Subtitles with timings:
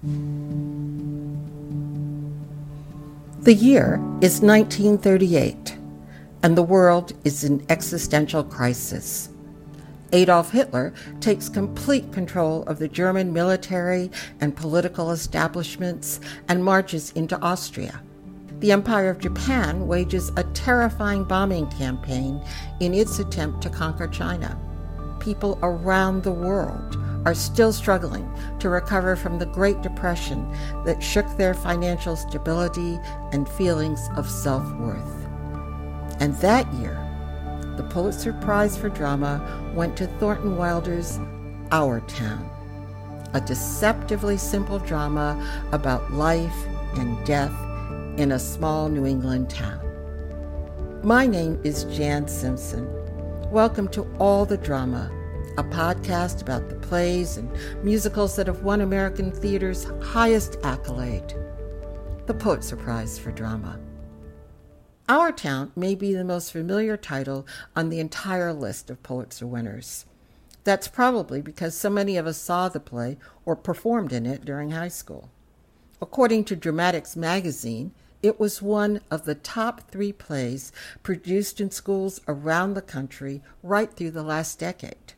[0.00, 0.12] The
[3.52, 5.76] year is 1938,
[6.44, 9.28] and the world is in existential crisis.
[10.12, 17.36] Adolf Hitler takes complete control of the German military and political establishments and marches into
[17.40, 18.00] Austria.
[18.60, 22.40] The Empire of Japan wages a terrifying bombing campaign
[22.78, 24.56] in its attempt to conquer China.
[25.18, 28.30] People around the world are still struggling
[28.60, 30.50] to recover from the Great Depression
[30.84, 32.98] that shook their financial stability
[33.32, 35.26] and feelings of self worth.
[36.20, 36.96] And that year,
[37.76, 41.18] the Pulitzer Prize for Drama went to Thornton Wilder's
[41.70, 42.48] Our Town,
[43.34, 46.66] a deceptively simple drama about life
[46.96, 47.52] and death
[48.18, 49.80] in a small New England town.
[51.04, 52.88] My name is Jan Simpson.
[53.52, 55.10] Welcome to All the Drama
[55.58, 57.50] a podcast about the plays and
[57.82, 61.34] musicals that have won American theater's highest accolade,
[62.26, 63.76] the Pulitzer Prize for Drama.
[65.08, 70.04] Our Town may be the most familiar title on the entire list of Pulitzer winners.
[70.62, 74.70] That's probably because so many of us saw the play or performed in it during
[74.70, 75.28] high school.
[76.00, 77.90] According to Dramatics magazine,
[78.22, 80.70] it was one of the top three plays
[81.02, 85.14] produced in schools around the country right through the last decade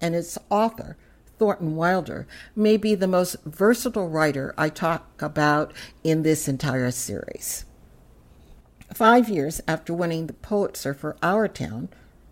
[0.00, 0.96] and its author,
[1.38, 5.72] Thornton Wilder, may be the most versatile writer I talk about
[6.02, 7.64] in this entire series.
[8.94, 11.88] Five years after winning the Pulitzer for Our Town,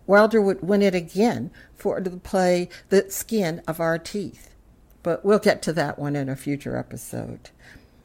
[0.07, 4.51] Wilder would win it again for the play The Skin of Our Teeth.
[5.03, 7.51] But we'll get to that one in a future episode.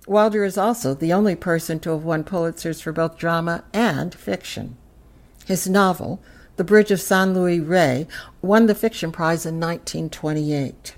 [0.08, 4.76] Wilder is also the only person to have won Pulitzers for both drama and fiction.
[5.46, 6.22] His novel,
[6.60, 8.06] the Bridge of San Luis Rey,
[8.42, 10.94] won the Fiction Prize in 1928.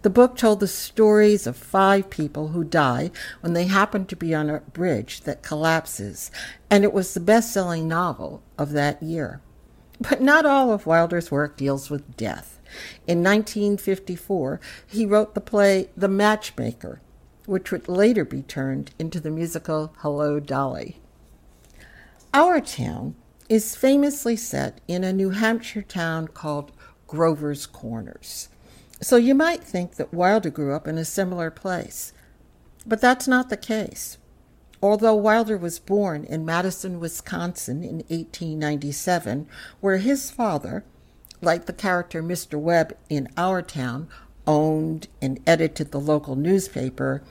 [0.00, 3.10] The book told the stories of five people who die
[3.42, 6.30] when they happen to be on a bridge that collapses,
[6.70, 9.42] and it was the best selling novel of that year.
[10.00, 12.58] But not all of Wilder's work deals with death.
[13.06, 17.02] In 1954, he wrote the play The Matchmaker,
[17.44, 20.98] which would later be turned into the musical Hello, Dolly.
[22.32, 23.16] Our town
[23.48, 26.72] is famously set in a New Hampshire town called
[27.06, 28.48] Grover's Corners.
[29.00, 32.12] So you might think that Wilder grew up in a similar place.
[32.86, 34.18] But that's not the case.
[34.82, 39.48] Although Wilder was born in Madison, Wisconsin in 1897,
[39.80, 40.84] where his father,
[41.40, 42.58] like the character Mr.
[42.58, 44.08] Webb in our town,
[44.46, 47.22] owned and edited the local newspaper,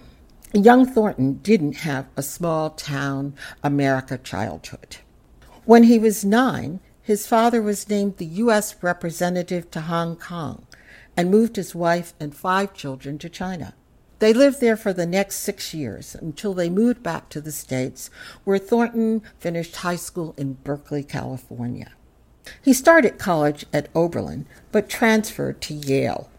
[0.53, 3.33] young Thornton didn't have a small town
[3.63, 4.97] America childhood.
[5.67, 8.81] When he was nine, his father was named the U.S.
[8.81, 10.65] representative to Hong Kong
[11.17, 13.73] and moved his wife and five children to China.
[14.19, 18.09] They lived there for the next six years until they moved back to the States,
[18.45, 21.91] where Thornton finished high school in Berkeley, California.
[22.63, 26.29] He started college at Oberlin, but transferred to Yale.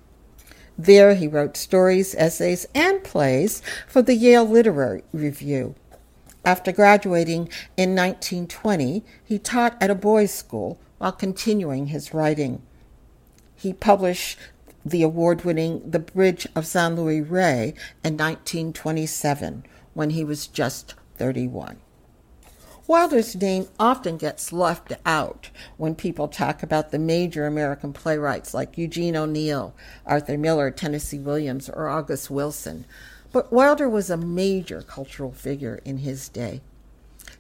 [0.79, 5.75] There, he wrote stories, essays, and plays for the Yale Literary Review
[6.49, 12.63] after graduating in 1920, he taught at a boys' school while continuing his writing.
[13.55, 14.39] He published
[14.83, 20.95] the award winning The Bridge of San Luis Rey in 1927 when he was just
[21.17, 21.81] 31.
[22.87, 28.79] Wilder's name often gets left out when people talk about the major American playwrights like
[28.79, 29.75] Eugene O'Neill,
[30.07, 32.87] Arthur Miller, Tennessee Williams, or August Wilson.
[33.33, 36.63] But Wilder was a major cultural figure in his day.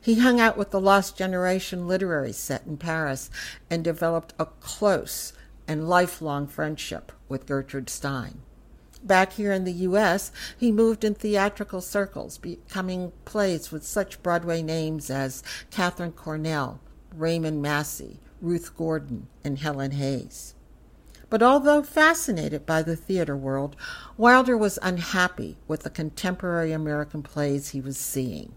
[0.00, 3.31] He hung out with the Lost Generation literary set in Paris
[3.71, 5.32] and developed a close
[5.66, 8.41] and lifelong friendship with Gertrude Stein.
[9.03, 14.60] Back here in the U.S., he moved in theatrical circles, becoming plays with such Broadway
[14.60, 16.81] names as Katharine Cornell,
[17.15, 20.54] Raymond Massey, Ruth Gordon, and Helen Hayes.
[21.31, 23.77] But although fascinated by the theater world,
[24.16, 28.53] Wilder was unhappy with the contemporary American plays he was seeing.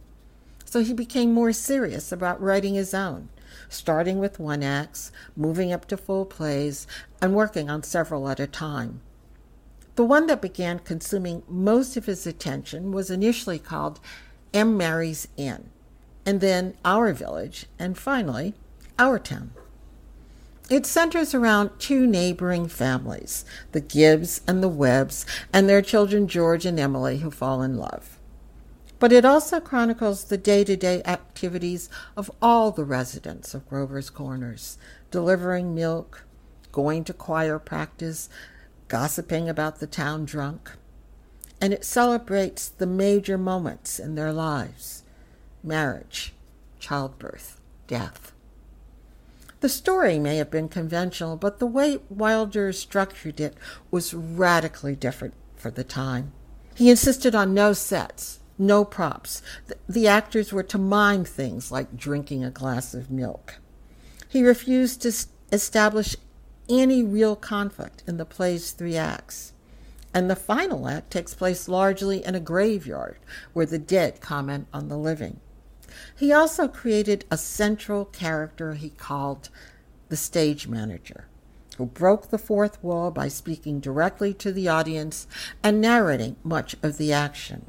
[0.63, 3.27] So he became more serious about writing his own,
[3.67, 6.87] starting with one acts, moving up to full plays,
[7.21, 9.01] and working on several at a time.
[9.95, 13.99] The one that began consuming most of his attention was initially called
[14.53, 14.77] M.
[14.77, 15.69] Mary's Inn,
[16.25, 18.53] and then Our Village, and finally,
[18.97, 19.51] Our Town.
[20.69, 23.43] It centers around two neighboring families,
[23.73, 28.17] the Gibbs and the Webbs, and their children George and Emily, who fall in love.
[28.99, 34.09] But it also chronicles the day to day activities of all the residents of Grover's
[34.09, 34.77] Corners
[35.09, 36.23] delivering milk,
[36.71, 38.29] going to choir practice,
[38.87, 40.71] gossiping about the town drunk.
[41.61, 45.03] and it celebrates the major moments in their lives
[45.63, 46.33] marriage,
[46.79, 48.33] childbirth, death.
[49.61, 53.55] The story may have been conventional, but the way Wilder structured it
[53.91, 56.33] was radically different for the time.
[56.73, 59.43] He insisted on no sets, no props.
[59.67, 63.59] The, the actors were to mime things like drinking a glass of milk.
[64.27, 65.13] He refused to
[65.51, 66.15] establish
[66.67, 69.53] any real conflict in the play's three acts.
[70.11, 73.17] And the final act takes place largely in a graveyard
[73.53, 75.39] where the dead comment on the living.
[76.17, 79.49] He also created a central character he called
[80.09, 81.25] the stage manager,
[81.77, 85.27] who broke the fourth wall by speaking directly to the audience
[85.63, 87.65] and narrating much of the action.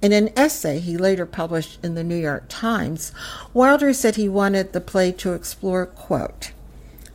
[0.00, 3.12] In an essay he later published in the New York Times,
[3.52, 6.52] Wilder said he wanted the play to explore, quote,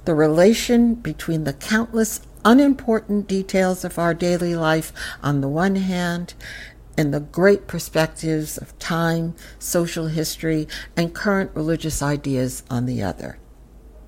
[0.06, 4.92] the relation between the countless unimportant details of our daily life
[5.22, 6.34] on the one hand
[6.98, 13.38] and the great perspectives of time, social history, and current religious ideas on the other.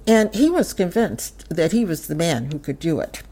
[0.08, 3.24] And he was convinced that he was the man who could do it.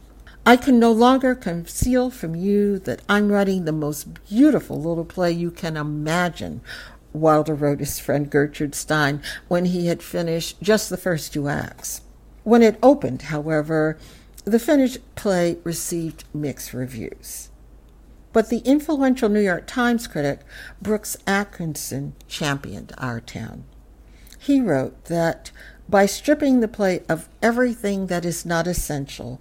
[0.46, 5.32] I can no longer conceal from you that I'm writing the most beautiful little play
[5.32, 6.62] you can imagine,
[7.14, 12.02] Wilder wrote his friend Gertrude Stein when he had finished just the first two acts.
[12.44, 13.98] When it opened, however,
[14.44, 17.50] the finished play received mixed reviews.
[18.34, 20.42] But the influential New York Times critic
[20.82, 23.64] Brooks Atkinson championed Our Town.
[24.38, 25.52] He wrote that
[25.88, 29.40] by stripping the play of everything that is not essential,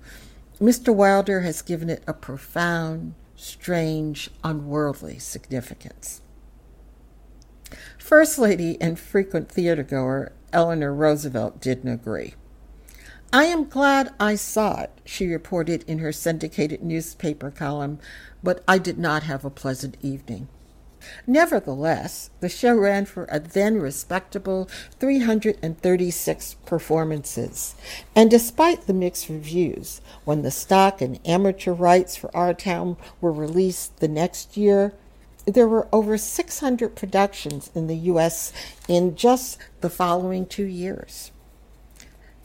[0.61, 0.95] Mr.
[0.95, 6.21] Wilder has given it a profound, strange, unworldly significance.
[7.99, 12.35] First Lady and frequent theater goer Eleanor Roosevelt didn't agree.
[13.33, 17.99] I am glad I saw it, she reported in her syndicated newspaper column,
[18.43, 20.49] but I did not have a pleasant evening.
[21.27, 24.69] Nevertheless, the show ran for a then respectable
[25.01, 27.75] 336 performances,
[28.15, 33.33] and despite the mixed reviews, when the stock and amateur rights for Our Town were
[33.33, 34.93] released the next year,
[35.45, 38.53] there were over 600 productions in the U.S.
[38.87, 41.33] in just the following two years.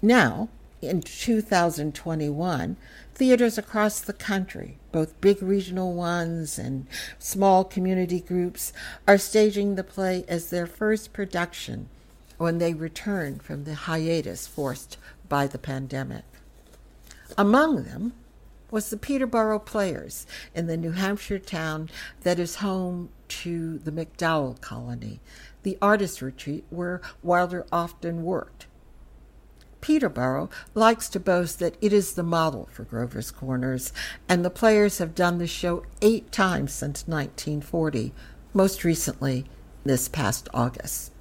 [0.02, 0.50] Now,
[0.82, 2.78] in 2021,
[3.18, 6.86] theaters across the country, both big regional ones and
[7.18, 8.72] small community groups,
[9.08, 11.90] are staging the play as their first production
[12.38, 14.98] when they return from the hiatus forced
[15.28, 16.24] by the pandemic.
[17.38, 18.14] Among them
[18.70, 21.90] was the Peterborough Players in the New Hampshire town
[22.22, 25.22] that is home to the MacDowell Colony,
[25.64, 28.57] the artist retreat where Wilder often worked
[29.82, 33.94] Peterborough likes to boast that it is the model for Grover's Corners,
[34.28, 38.14] and the players have done the show eight times since 1940,
[38.54, 39.46] most recently
[39.84, 41.12] this past August.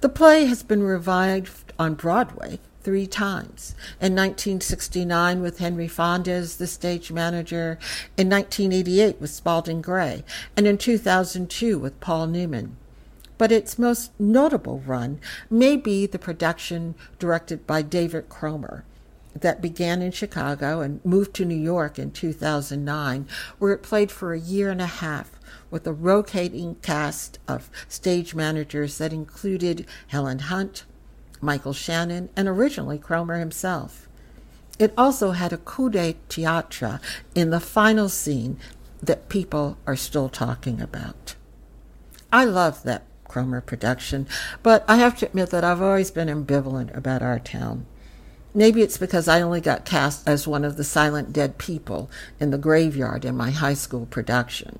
[0.00, 3.74] The play has been revived on Broadway three times.
[4.00, 7.78] In 1969 with Henry Fonda as the stage manager,
[8.16, 10.22] in 1988 with Spalding Gray,
[10.56, 12.76] and in 2002 with Paul Newman
[13.38, 18.84] but its most notable run may be the production directed by David Cromer
[19.40, 23.26] that began in Chicago and moved to New York in 2009,
[23.58, 25.38] where it played for a year and a half
[25.70, 30.84] with a rotating cast of stage managers that included Helen Hunt,
[31.40, 34.08] Michael Shannon, and originally Cromer himself.
[34.78, 37.00] It also had a coup de théâtre
[37.34, 38.58] in the final scene
[39.02, 41.34] that people are still talking about.
[42.32, 43.04] I love that
[43.36, 44.26] Cromer production,
[44.62, 47.84] but I have to admit that I've always been ambivalent about our town.
[48.54, 52.50] Maybe it's because I only got cast as one of the silent dead people in
[52.50, 54.78] the graveyard in my high school production.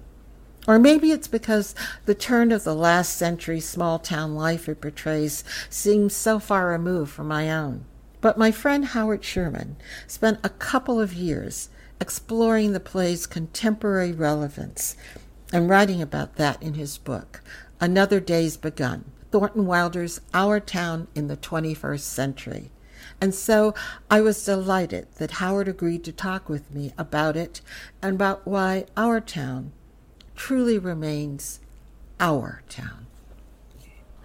[0.67, 1.75] Or maybe it's because
[2.07, 7.13] the turn of the last century small town life it portrays seems so far removed
[7.13, 7.85] from my own.
[8.23, 11.69] But my friend Howard Sherman spent a couple of years
[12.01, 14.97] exploring the play's contemporary relevance
[15.53, 17.41] and writing about that in his book,
[17.81, 19.05] Another Day's Begun.
[19.31, 22.71] Thornton Wilder's Our Town in the 21st Century.
[23.21, 23.75] And so
[24.11, 27.61] I was delighted that Howard agreed to talk with me about it
[28.01, 29.73] and about why our town
[30.35, 31.61] truly remains
[32.19, 33.07] our town.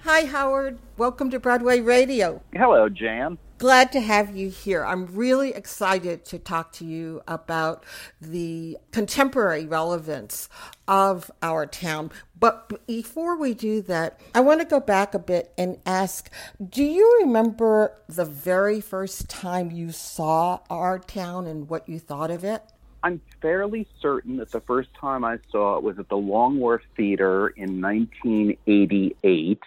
[0.03, 0.79] Hi, Howard.
[0.97, 2.41] Welcome to Broadway Radio.
[2.53, 3.37] Hello, Jan.
[3.61, 4.83] Glad to have you here.
[4.83, 7.83] I'm really excited to talk to you about
[8.19, 10.49] the contemporary relevance
[10.87, 12.09] of our town.
[12.39, 16.27] But before we do that, I want to go back a bit and ask
[16.71, 22.31] Do you remember the very first time you saw our town and what you thought
[22.31, 22.63] of it?
[23.03, 26.81] I'm fairly certain that the first time I saw it was at the Long Wharf
[26.97, 29.59] Theater in 1988,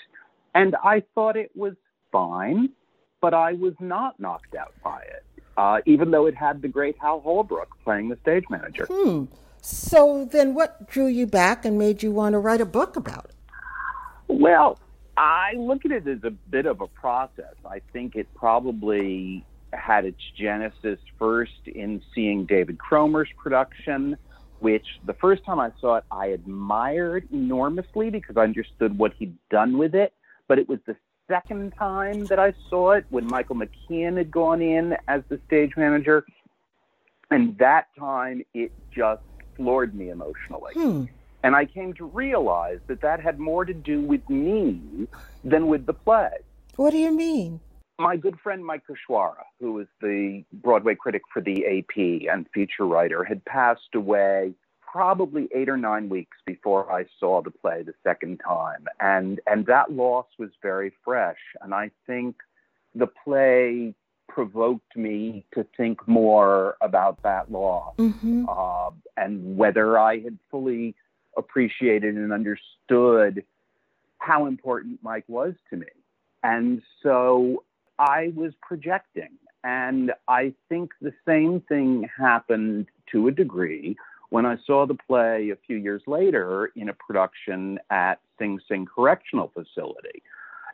[0.53, 1.75] and I thought it was
[2.11, 2.71] fine,
[3.25, 5.25] but I was not knocked out by it,
[5.57, 8.87] uh, even though it had the great Hal Holbrook playing the stage manager.
[8.87, 9.25] Hmm.
[9.63, 13.25] So then, what drew you back and made you want to write a book about
[13.25, 13.35] it?
[14.29, 14.79] Well,
[15.17, 17.55] I look at it as a bit of a process.
[17.65, 24.19] I think it probably had its genesis first in seeing David Cromer's production,
[24.59, 29.39] which the first time I saw it, I admired enormously because I understood what he'd
[29.49, 30.13] done with it.
[30.47, 30.95] But it was the
[31.29, 35.73] second time that I saw it when Michael McKean had gone in as the stage
[35.77, 36.25] manager.
[37.31, 39.23] And that time it just
[39.57, 40.73] floored me emotionally.
[40.75, 41.05] Hmm.
[41.43, 45.09] And I came to realize that that had more to do with me
[45.43, 46.31] than with the play.
[46.77, 47.61] What do you mean?
[47.99, 52.87] My good friend Mike Kuchwara, who was the Broadway critic for the AP and feature
[52.87, 54.55] writer, had passed away
[54.95, 58.87] probably eight or nine weeks before I saw the play the second time.
[59.01, 61.41] And, and that loss was very fresh.
[61.61, 62.37] And I think
[62.95, 63.93] the play
[64.29, 68.47] provoked me to think more about that loss mm-hmm.
[68.49, 70.95] uh, and whether I had fully
[71.37, 73.45] appreciated and understood
[74.19, 75.89] how important Mike was to me.
[76.45, 77.65] And so
[77.99, 79.31] I was projecting.
[79.65, 83.97] And I think the same thing happened to a degree
[84.31, 88.87] when I saw the play a few years later in a production at Sing Sing
[88.87, 90.23] Correctional Facility.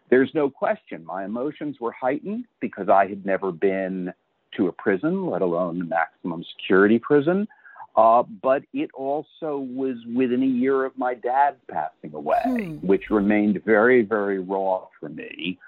[0.09, 4.13] There's no question my emotions were heightened because I had never been
[4.57, 7.47] to a prison, let alone a maximum security prison.
[7.97, 12.77] Uh, but it also was within a year of my dad's passing away, Hmm.
[12.87, 15.59] which remained very, very raw for me.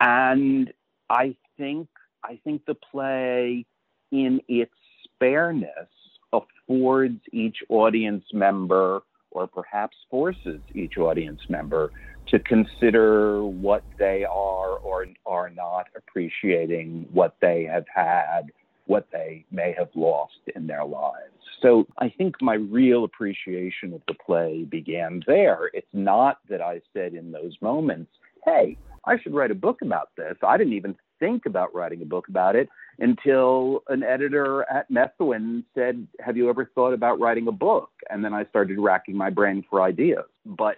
[0.00, 0.72] And
[1.08, 1.88] I think
[2.24, 3.66] I think the play,
[4.12, 4.74] in its
[5.04, 5.88] spareness,
[6.32, 11.90] affords each audience member, or perhaps forces each audience member,
[12.28, 18.52] to consider what they are or are not appreciating, what they have had,
[18.86, 21.32] what they may have lost in their lives.
[21.60, 25.70] So I think my real appreciation of the play began there.
[25.72, 28.10] It's not that I said in those moments,
[28.44, 30.36] hey, I should write a book about this.
[30.42, 32.68] I didn't even think about writing a book about it
[33.02, 37.90] until an editor at Methuen said, Have you ever thought about writing a book?
[38.08, 40.24] And then I started racking my brain for ideas.
[40.46, 40.76] But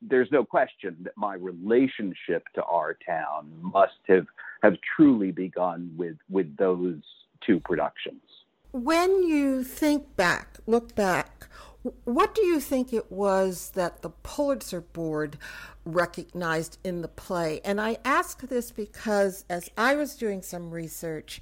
[0.00, 4.26] there's no question that my relationship to our town must have,
[4.62, 7.00] have truly begun with, with those
[7.44, 8.22] two productions.
[8.70, 11.48] When you think back, look back,
[12.04, 15.38] what do you think it was that the Pulitzer Board
[15.84, 17.60] recognized in the play?
[17.64, 21.40] And I ask this because as I was doing some research,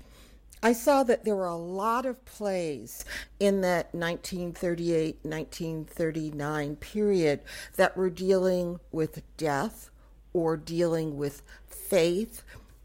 [0.62, 3.04] I saw that there were a lot of plays
[3.38, 7.40] in that 1938 1939 period
[7.76, 9.90] that were dealing with death
[10.32, 12.42] or dealing with faith,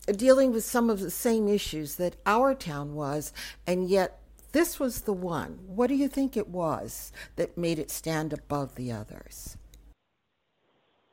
[0.07, 3.33] dealing with some of the same issues that our town was,
[3.65, 4.23] and yet
[4.53, 5.60] this was the one.
[5.67, 9.57] What do you think it was that made it stand above the others?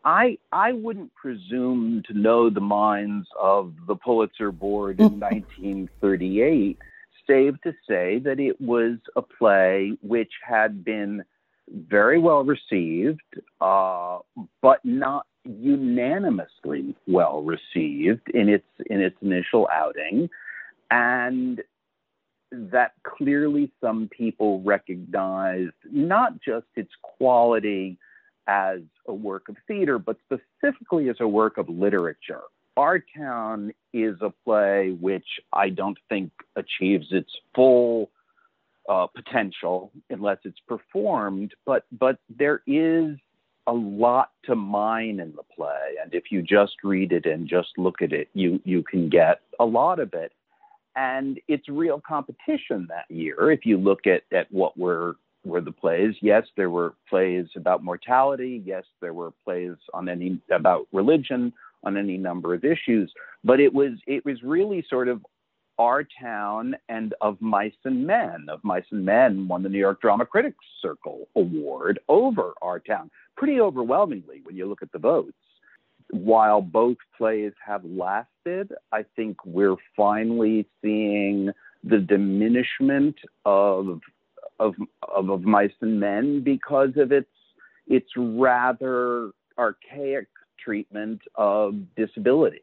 [0.04, 6.78] I I wouldn't presume to know the minds of the Pulitzer Board in 1938,
[7.26, 11.24] save to say that it was a play which had been
[11.68, 13.20] very well received,
[13.60, 14.18] uh,
[14.62, 20.28] but not unanimously well received in its in its initial outing,
[20.90, 21.62] and
[22.52, 27.98] that clearly some people recognized not just its quality
[28.46, 32.42] as a work of theater, but specifically as a work of literature.
[32.76, 38.10] Our Town is a play which I don't think achieves its full
[38.88, 43.16] uh, potential unless it's performed, but but there is
[43.66, 47.68] a lot to mine in the play, and if you just read it and just
[47.76, 50.32] look at it, you you can get a lot of it.
[50.96, 53.50] And it's real competition that year.
[53.52, 56.14] If you look at at what we're were the plays.
[56.20, 58.62] Yes, there were plays about mortality.
[58.64, 63.12] Yes, there were plays on any about religion on any number of issues.
[63.44, 65.24] But it was it was really sort of
[65.78, 68.46] our town and of mice and men.
[68.48, 73.10] Of mice and men won the New York Drama Critics Circle Award over our town,
[73.36, 75.32] pretty overwhelmingly when you look at the votes.
[76.10, 77.84] While both plays have
[78.46, 81.50] I think we're finally seeing
[81.84, 84.00] the diminishment of
[84.58, 84.74] of,
[85.14, 87.28] of, of mice and men because of its
[87.86, 90.28] its rather archaic
[90.62, 92.62] treatment of disability.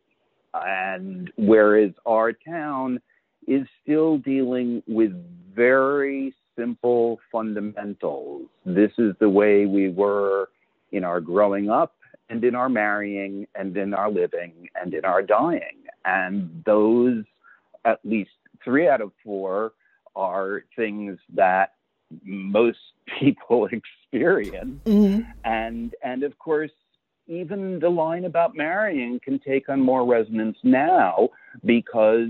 [0.53, 3.00] And whereas our town
[3.48, 5.12] is still dealing with
[5.55, 8.48] very simple fundamentals.
[8.65, 10.50] This is the way we were
[10.91, 11.97] in our growing up
[12.29, 15.84] and in our marrying and in our living and in our dying.
[16.05, 17.24] And those,
[17.86, 18.31] at least
[18.63, 19.74] three out of four,
[20.15, 21.74] are things that
[22.24, 22.79] most
[23.19, 24.81] people experience.
[24.86, 25.29] Mm-hmm.
[25.43, 26.72] And and of course,
[27.27, 31.29] even the line about marrying can take on more resonance now
[31.65, 32.29] because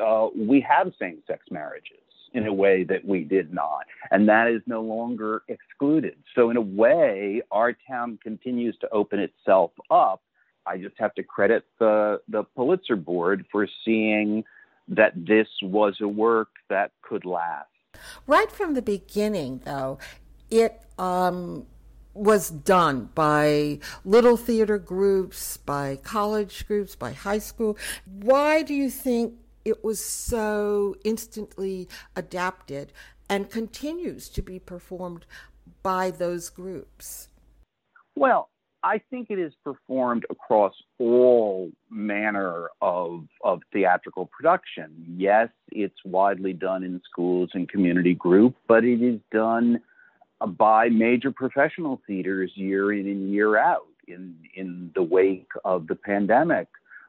[0.00, 1.98] uh, we have same-sex marriages
[2.38, 6.16] in a way that we did not, and that is no longer excluded.
[6.34, 10.22] So in a way, our town continues to open itself up.
[10.66, 14.44] I just have to credit the the Pulitzer Board for seeing
[14.88, 17.68] that this was a work that could last.
[18.26, 19.98] Right from the beginning, though,
[20.50, 21.66] it um,
[22.14, 27.76] was done by little theater groups, by college groups, by high school.
[28.06, 29.34] Why do you think
[29.64, 32.92] it was so instantly adapted
[33.28, 35.26] and continues to be performed
[35.82, 37.28] by those groups?
[38.14, 38.48] Well,
[38.82, 45.04] I think it is performed across all manner of, of theatrical production.
[45.16, 49.80] Yes, it's widely done in schools and community group, but it is done
[50.40, 53.82] uh, by major professional theaters year in and year out.
[54.06, 56.68] In, in the wake of the pandemic,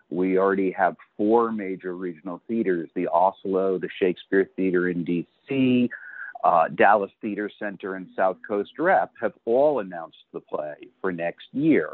[0.09, 5.89] we already have four major regional theaters the Asolo, the Shakespeare Theater in DC,
[6.43, 11.47] uh, Dallas Theater Center and South Coast Rep have all announced the play for next
[11.51, 11.89] year.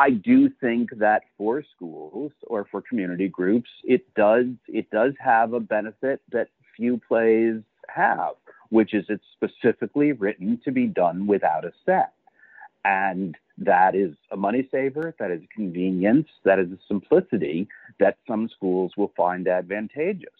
[0.00, 5.52] I do think that for schools or for community groups, it does it does have
[5.52, 8.34] a benefit that few plays have,
[8.70, 12.12] which is it's specifically written to be done without a set.
[12.84, 17.68] And that is a money saver, that is a convenience, that is a simplicity
[17.98, 20.30] that some schools will find advantageous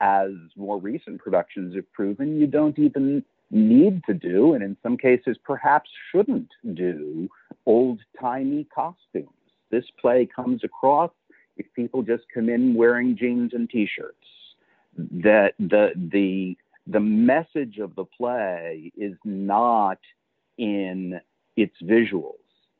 [0.00, 4.96] as more recent productions have proven, you don't even need to do, and in some
[4.96, 7.28] cases perhaps shouldn't do,
[7.66, 9.28] old timey costumes.
[9.70, 11.10] This play comes across
[11.56, 14.14] if people just come in wearing jeans and t-shirts.
[14.96, 19.98] That the the the message of the play is not
[20.56, 21.20] in
[21.58, 22.34] its visuals.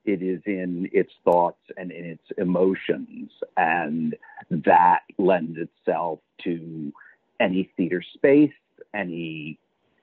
[0.04, 4.16] It is in its thoughts and in its emotions, and
[4.50, 6.92] that lends itself to
[7.40, 8.52] any theater space,
[8.94, 9.58] any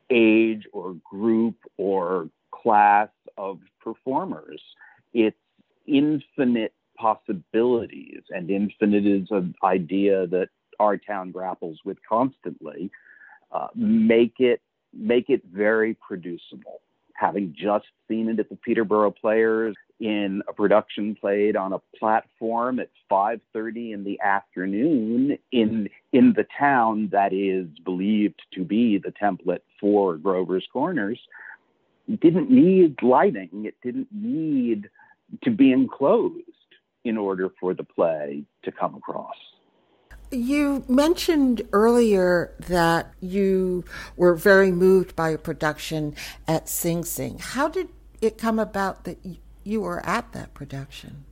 [0.09, 4.61] age or group or class of performers.
[5.13, 5.38] It's
[5.88, 12.91] infinite possibilities, and infinite is an idea that our town grapples with constantly.
[13.51, 14.61] Uh, make it
[14.93, 16.81] make it very producible.
[17.15, 22.80] Having just seen it at the Peterborough Players, in a production played on a platform
[22.80, 29.13] at 5:30 in the afternoon in in the town that is believed to be the
[29.13, 31.19] template for Grover's Corners
[32.19, 33.65] didn't need lighting.
[33.65, 34.89] It didn't need
[35.43, 36.43] to be enclosed
[37.04, 39.36] in order for the play to come across
[40.36, 43.84] you mentioned earlier that you
[44.15, 46.15] were very moved by a production
[46.48, 47.39] at Sing Sing.
[47.39, 47.89] How did
[48.21, 49.17] it come about that
[49.63, 51.26] you were at that production?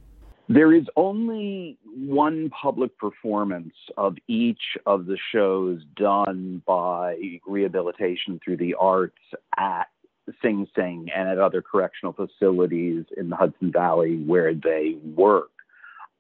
[0.50, 8.58] There is only one public performance of each of the shows done by rehabilitation through
[8.58, 9.18] the arts
[9.58, 9.86] at
[10.42, 15.52] Sing Sing and at other correctional facilities in the Hudson Valley where they work.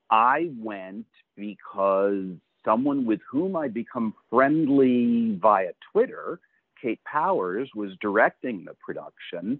[0.09, 6.39] I went because someone with whom I'd become friendly via Twitter,
[6.81, 9.59] Kate Powers, was directing the production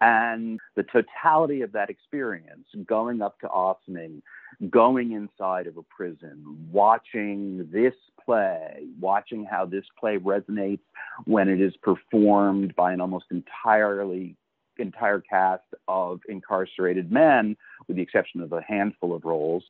[0.00, 4.22] and the totality of that experience, going up to Ossining,
[4.70, 10.80] going inside of a prison, watching this play, watching how this play resonates
[11.26, 14.36] when it is performed by an almost entirely
[14.78, 19.64] entire cast of incarcerated men, with the exception of a handful of roles.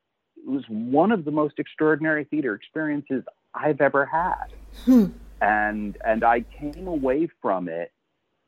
[0.44, 3.24] It was one of the most extraordinary theater experiences
[3.55, 4.46] I've ever had.
[4.85, 5.07] Hmm.
[5.40, 7.92] And and I came away from it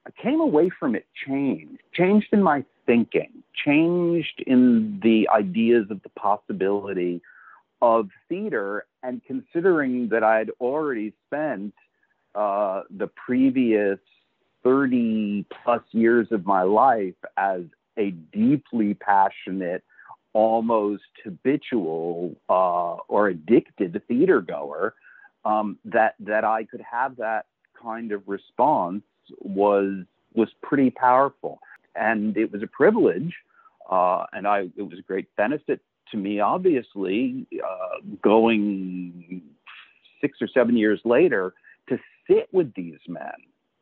[0.06, 6.02] I came away from it changed, changed in my thinking, changed in the ideas of
[6.02, 7.22] the possibility
[7.80, 11.74] of theater, and considering that I'd already spent
[12.34, 13.98] uh, the previous
[14.64, 17.62] 30 plus years of my life as
[17.96, 19.84] a deeply passionate,
[20.32, 24.94] almost habitual uh, or addicted theater goer,
[25.44, 27.46] um, that that I could have that
[27.80, 29.02] kind of response
[29.40, 31.60] was was pretty powerful,
[31.94, 33.34] and it was a privilege,
[33.90, 36.40] uh, and I it was a great benefit to me.
[36.40, 39.42] Obviously, uh, going
[40.20, 41.52] six or seven years later
[41.88, 43.32] to sit with these men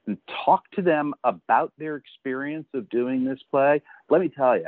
[0.06, 4.66] and talk to them about their experience of doing this play, let me tell you,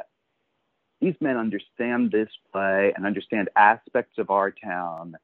[1.03, 5.17] these men understand this play and understand aspects of our town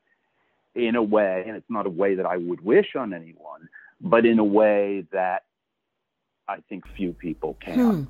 [0.74, 3.68] in a way, and it's not a way that I would wish on anyone,
[4.00, 5.44] but in a way that
[6.48, 7.78] I think few people can.
[7.78, 8.02] Hmm.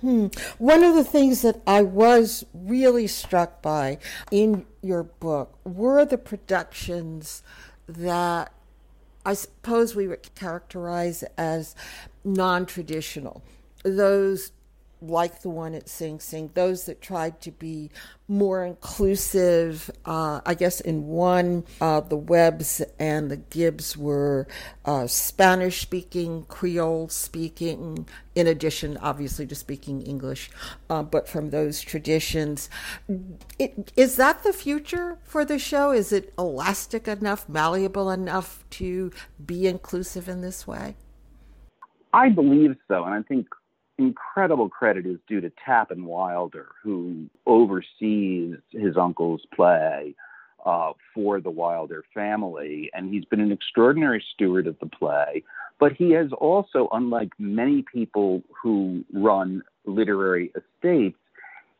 [0.00, 0.26] Hmm.
[0.58, 3.98] One of the things that I was really struck by
[4.30, 7.42] in your book were the productions
[7.86, 8.52] that
[9.24, 11.74] I suppose we would characterize as
[12.24, 13.42] non traditional.
[13.84, 14.50] Those
[15.02, 17.90] like the one at Sing Sing, those that tried to be
[18.28, 19.90] more inclusive.
[20.04, 24.46] Uh, I guess in one, uh, the Webbs and the Gibbs were
[24.84, 30.50] uh, Spanish speaking, Creole speaking, in addition, obviously, to speaking English,
[30.88, 32.68] uh, but from those traditions.
[33.58, 35.92] It, is that the future for the show?
[35.92, 39.12] Is it elastic enough, malleable enough to
[39.44, 40.96] be inclusive in this way?
[42.12, 43.04] I believe so.
[43.04, 43.46] And I think
[43.98, 50.14] incredible credit is due to Tappan Wilder, who oversees his uncle's play
[50.64, 52.90] uh, for the Wilder family.
[52.94, 55.42] And he's been an extraordinary steward of the play.
[55.78, 61.18] But he has also, unlike many people who run literary estates,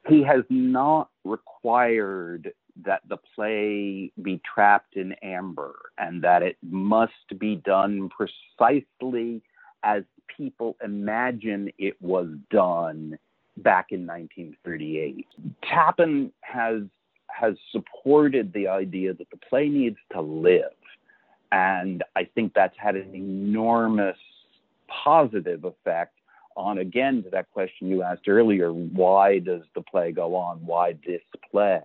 [0.09, 2.53] he has not required
[2.85, 9.43] that the play be trapped in amber and that it must be done precisely
[9.83, 10.03] as
[10.35, 13.19] people imagine it was done
[13.59, 15.27] back in 1938.
[15.63, 16.83] Tappan has
[17.29, 20.73] has supported the idea that the play needs to live,
[21.53, 24.17] and I think that's had an enormous
[24.89, 26.15] positive effect
[26.57, 30.65] on again to that question you asked earlier why does the play go on?
[30.65, 31.83] Why this play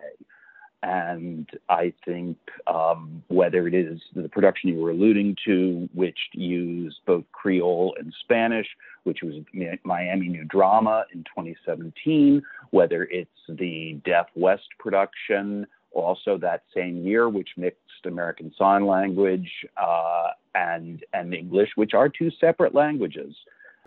[0.84, 6.98] and I think um, whether it is the production you were alluding to, which used
[7.06, 8.68] both Creole and Spanish,
[9.04, 9.36] which was
[9.84, 12.42] Miami New Drama in 2017,
[12.72, 19.50] whether it's the Deaf West production, also that same year, which mixed American Sign Language
[19.82, 23.36] uh, and and English, which are two separate languages.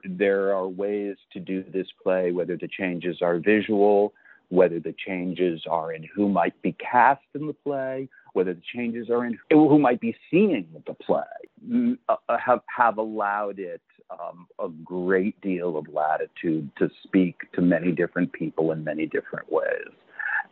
[0.05, 4.13] There are ways to do this play, whether the changes are visual,
[4.49, 9.11] whether the changes are in who might be cast in the play, whether the changes
[9.11, 13.81] are in who might be seeing the play, uh, uh, have, have allowed it
[14.11, 19.51] um, a great deal of latitude to speak to many different people in many different
[19.51, 19.89] ways.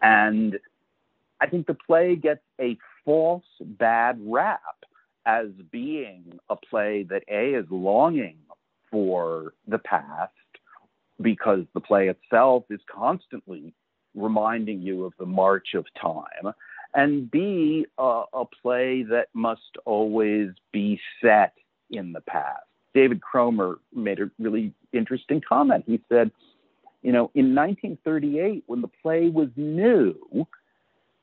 [0.00, 0.58] And
[1.40, 4.60] I think the play gets a false bad rap
[5.26, 8.38] as being a play that A is longing
[8.90, 10.32] for the past
[11.20, 13.74] because the play itself is constantly
[14.14, 16.52] reminding you of the march of time,
[16.94, 21.54] and B, uh, a play that must always be set
[21.90, 22.64] in the past.
[22.94, 25.84] David Cromer made a really interesting comment.
[25.86, 26.30] He said,
[27.02, 30.46] you know, in 1938, when the play was new,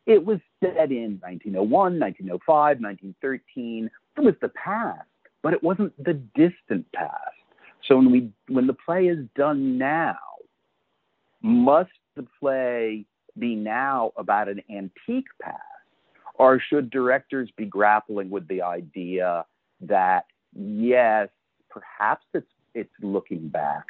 [0.06, 3.89] it was set in 1901, 1905, 1913.
[4.17, 5.08] It was the past,
[5.43, 7.13] but it wasn't the distant past.
[7.88, 10.17] So when we when the play is done now,
[11.41, 13.06] must the play
[13.38, 15.58] be now about an antique past?
[16.36, 19.46] Or should directors be grappling with the idea
[19.82, 21.30] that, yes,
[21.70, 23.86] perhaps it's, it's looking back,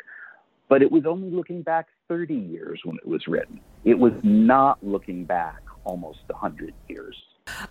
[0.68, 3.60] but it was only looking back 30 years when it was written.
[3.84, 7.16] It was not looking back almost 100 years.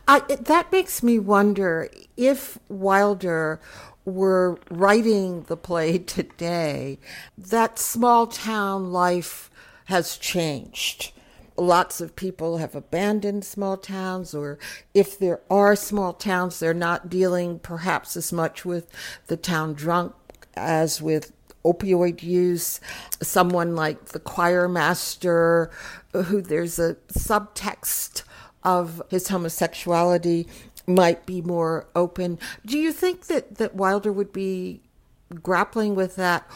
[0.07, 3.61] I, that makes me wonder if Wilder
[4.05, 6.99] were writing the play today,
[7.37, 9.48] that small town life
[9.89, 11.13] has changed.
[11.57, 14.59] Lots of people have abandoned small towns, or
[14.93, 18.87] if there are small towns, they're not dealing perhaps as much with
[19.29, 20.15] the town drunk
[20.55, 21.33] as with
[21.65, 22.81] opioid use.
[23.23, 25.71] Someone like the choir master,
[26.13, 28.25] who there's a subtext
[28.63, 30.47] of his homosexuality,
[30.87, 32.39] might be more open.
[32.67, 34.83] Do you think that, that Wilder would be
[35.43, 36.47] grappling with that?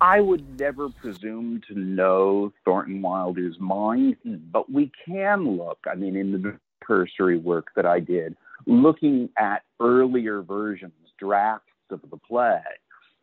[0.00, 4.16] I would never presume to know Thornton Wilder's mind,
[4.52, 5.78] but we can look.
[5.90, 12.00] I mean, in the cursory work that I did, looking at earlier versions, drafts of
[12.10, 12.60] the play,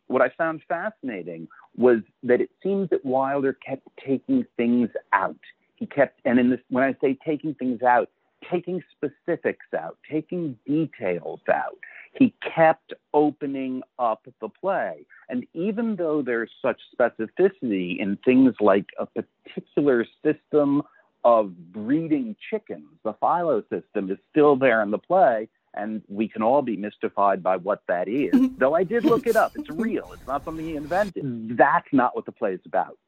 [0.06, 5.36] what I found fascinating was that it seems that Wilder kept taking things out.
[5.76, 8.08] He kept, and in this, when I say taking things out,
[8.50, 11.78] taking specifics out, taking details out.
[12.14, 15.06] He kept opening up the play.
[15.28, 20.82] And even though there's such specificity in things like a particular system
[21.24, 26.42] of breeding chickens, the philo system is still there in the play, and we can
[26.42, 28.32] all be mystified by what that is.
[28.58, 29.52] Though I did look it up.
[29.56, 30.12] It's real.
[30.12, 31.56] It's not something he invented.
[31.56, 32.98] That's not what the play is about.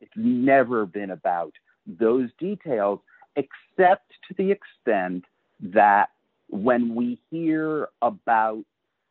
[0.00, 1.52] It's never been about
[1.86, 3.00] those details,
[3.36, 5.24] except to the extent
[5.60, 6.08] that
[6.50, 8.64] when we hear about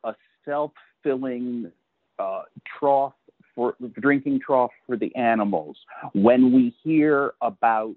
[0.03, 0.13] a
[0.45, 0.71] self
[1.03, 1.71] filling
[2.19, 2.43] uh,
[2.79, 3.13] trough
[3.55, 5.77] for drinking trough for the animals,
[6.13, 7.95] when we hear about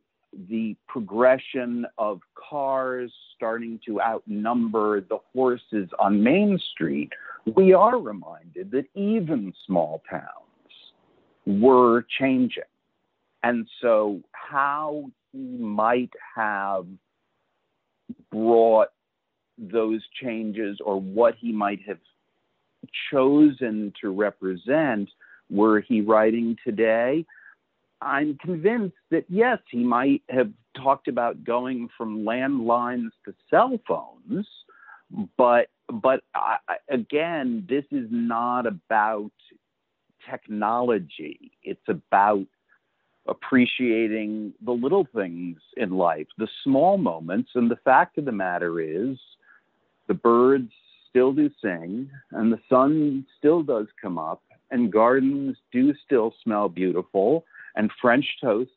[0.49, 7.13] the progression of cars starting to outnumber the horses on Main Street,
[7.55, 10.23] we are reminded that even small towns
[11.47, 12.63] were changing.
[13.43, 16.87] And so, how he might have
[18.31, 18.89] brought
[19.71, 21.99] those changes or what he might have
[23.11, 25.09] chosen to represent
[25.51, 27.25] were he writing today,
[28.01, 34.47] I'm convinced that yes, he might have talked about going from landlines to cell phones,
[35.37, 36.57] but but I,
[36.89, 39.31] again, this is not about
[40.29, 41.53] technology.
[41.63, 42.47] It's about
[43.27, 47.51] appreciating the little things in life, the small moments.
[47.55, 49.19] And the fact of the matter is,
[50.13, 50.71] the birds
[51.09, 56.69] still do sing, and the sun still does come up, and gardens do still smell
[56.69, 57.47] beautiful,
[57.77, 58.71] and French toast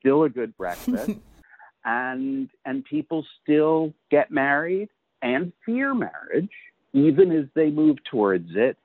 [0.00, 1.12] still a good breakfast,
[1.84, 4.88] and and people still get married
[5.22, 6.50] and fear marriage
[6.92, 8.76] even as they move towards it,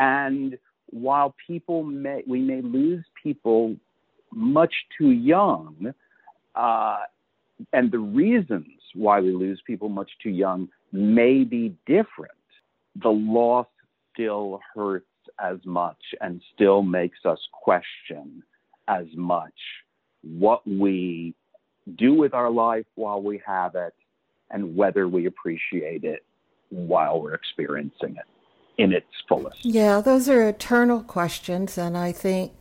[0.00, 0.58] and
[0.90, 3.76] while people may we may lose people
[4.32, 5.94] much too young,
[6.56, 6.98] uh,
[7.72, 12.32] and the reasons why we lose people much too young may be different.
[12.96, 13.66] The loss
[14.14, 15.06] still hurts
[15.40, 18.42] as much and still makes us question
[18.88, 19.52] as much
[20.22, 21.34] what we
[21.96, 23.94] do with our life while we have it
[24.50, 26.24] and whether we appreciate it
[26.70, 29.64] while we're experiencing it in its fullest.
[29.64, 31.76] Yeah, those are eternal questions.
[31.78, 32.52] And I think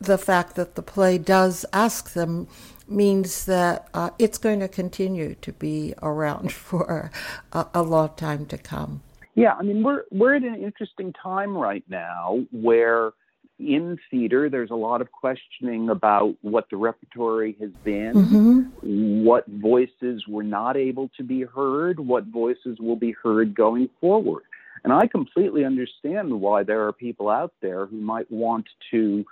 [0.00, 2.48] the fact that the play does ask them
[2.88, 7.10] means that uh, it's going to continue to be around for
[7.52, 9.02] a, a long time to come.
[9.34, 13.12] Yeah, I mean we're we're at an interesting time right now where
[13.60, 19.24] in theater, there's a lot of questioning about what the repertory has been, mm-hmm.
[19.24, 24.44] what voices were not able to be heard, what voices will be heard going forward.
[24.82, 29.26] And I completely understand why there are people out there who might want to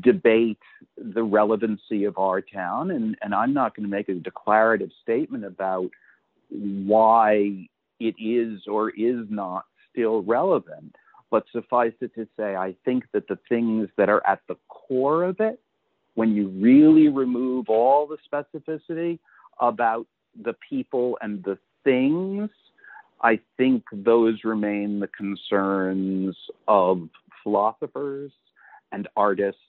[0.00, 0.58] debate
[0.96, 2.90] the relevancy of our town.
[2.90, 5.90] And, and I'm not going to make a declarative statement about
[6.48, 10.94] why it is or is not still relevant.
[11.30, 15.24] But suffice it to say, I think that the things that are at the core
[15.24, 15.60] of it,
[16.14, 19.20] when you really remove all the specificity
[19.60, 20.06] about
[20.42, 22.50] the people and the things,
[23.22, 27.08] I think those remain the concerns of
[27.44, 28.32] philosophers
[28.92, 29.60] and artists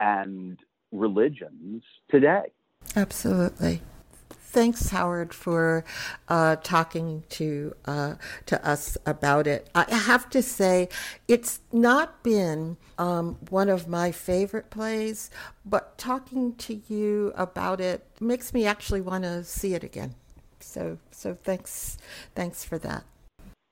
[0.00, 0.58] and
[0.92, 2.50] religions today.
[2.96, 3.82] Absolutely.
[4.30, 5.84] Thanks, Howard, for
[6.28, 9.70] uh, talking to uh, to us about it.
[9.76, 10.88] I have to say,
[11.28, 15.30] it's not been um, one of my favorite plays,
[15.64, 20.16] but talking to you about it makes me actually want to see it again.
[20.58, 21.96] So, so thanks,
[22.34, 23.04] thanks for that.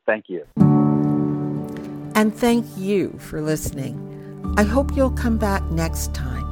[0.07, 0.47] Thank you.
[2.15, 4.18] And thank you for listening.
[4.57, 6.47] I hope you'll come back next time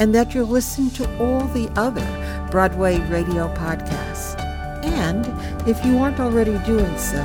[0.00, 4.38] and that you'll listen to all the other Broadway radio podcasts.
[4.84, 5.26] And
[5.68, 7.22] if you aren't already doing so,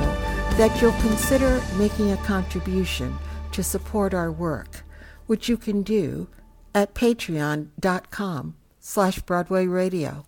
[0.56, 3.16] that you'll consider making a contribution
[3.52, 4.84] to support our work,
[5.26, 6.28] which you can do
[6.74, 10.24] at patreon.com slash Broadway Radio.